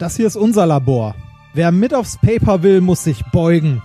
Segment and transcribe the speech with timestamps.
[0.00, 1.14] Das hier ist unser Labor.
[1.52, 3.82] Wer mit aufs Paper will, muss sich beugen.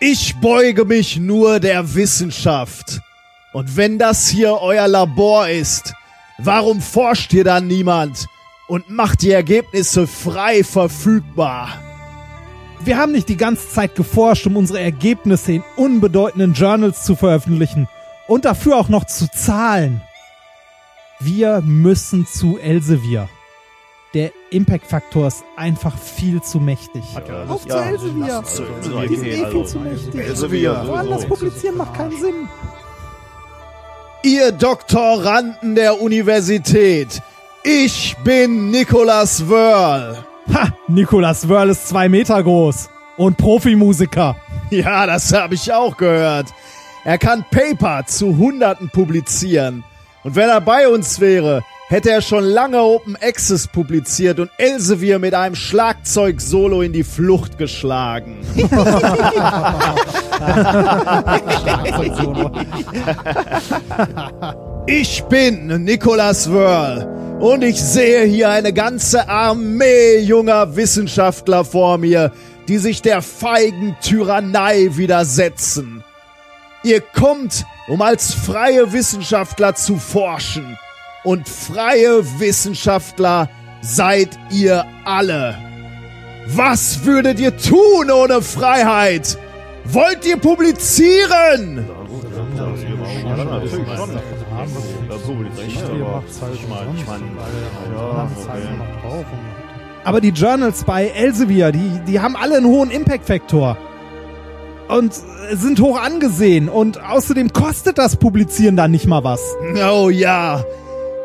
[0.00, 3.00] Ich beuge mich nur der Wissenschaft.
[3.52, 5.92] Und wenn das hier euer Labor ist,
[6.38, 8.26] warum forscht hier dann niemand
[8.66, 11.68] und macht die Ergebnisse frei verfügbar?
[12.82, 17.88] Wir haben nicht die ganze Zeit geforscht, um unsere Ergebnisse in unbedeutenden Journals zu veröffentlichen
[18.26, 20.00] und dafür auch noch zu zahlen.
[21.20, 23.28] Wir müssen zu Elsevier.
[24.14, 27.02] Der Impact-Faktor ist einfach viel zu mächtig.
[27.48, 28.44] Auf zu Elsevier!
[29.08, 30.14] Die sind eh viel zu mächtig.
[30.14, 30.84] Elsevier.
[30.86, 32.48] Woanders publizieren macht keinen Sinn.
[34.22, 37.20] Ihr Doktoranden der Universität,
[37.64, 40.24] ich bin Nicholas Wörl.
[40.54, 40.68] Ha!
[40.86, 42.88] Nicolas Wörl ist zwei Meter groß.
[43.16, 44.36] Und Profimusiker.
[44.70, 46.46] Ja, das habe ich auch gehört.
[47.04, 49.82] Er kann Paper zu Hunderten publizieren.
[50.22, 51.62] Und wenn er bei uns wäre,
[51.94, 57.56] hätte er schon lange Open Access publiziert und Elsevier mit einem Schlagzeug-Solo in die Flucht
[57.56, 58.38] geschlagen.
[64.88, 67.06] ich bin Nicholas Wörl
[67.38, 72.32] und ich sehe hier eine ganze Armee junger Wissenschaftler vor mir,
[72.66, 76.02] die sich der feigen Tyrannei widersetzen.
[76.82, 80.76] Ihr kommt, um als freie Wissenschaftler zu forschen.
[81.24, 83.48] Und freie Wissenschaftler
[83.80, 85.56] seid ihr alle.
[86.48, 89.38] Was würdet ihr tun ohne Freiheit?
[89.86, 91.86] Wollt ihr publizieren?
[100.04, 103.78] Aber die Journals bei Elsevier, die, die haben alle einen hohen Impact-Faktor.
[104.88, 105.14] Und
[105.52, 106.68] sind hoch angesehen.
[106.68, 109.40] Und außerdem kostet das Publizieren dann nicht mal was.
[109.90, 110.62] Oh ja.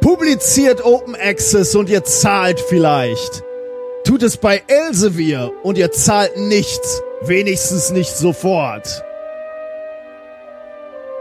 [0.00, 3.42] Publiziert Open Access und ihr zahlt vielleicht.
[4.04, 7.02] Tut es bei Elsevier und ihr zahlt nichts.
[7.22, 9.04] Wenigstens nicht sofort.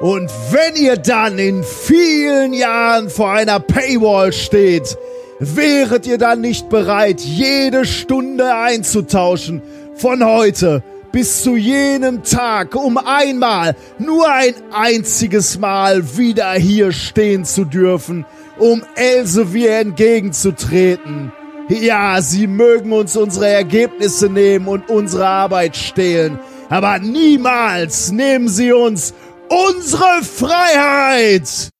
[0.00, 4.98] Und wenn ihr dann in vielen Jahren vor einer Paywall steht,
[5.38, 9.62] wäret ihr dann nicht bereit, jede Stunde einzutauschen
[9.94, 17.44] von heute bis zu jenem Tag, um einmal, nur ein einziges Mal wieder hier stehen
[17.44, 18.24] zu dürfen,
[18.58, 21.32] um Elsevier entgegenzutreten.
[21.68, 28.72] Ja, sie mögen uns unsere Ergebnisse nehmen und unsere Arbeit stehlen, aber niemals nehmen sie
[28.72, 29.14] uns
[29.48, 31.70] unsere Freiheit!